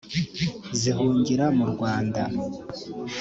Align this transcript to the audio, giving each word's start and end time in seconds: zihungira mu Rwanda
zihungira 0.79 1.45
mu 1.57 1.65
Rwanda 1.71 2.21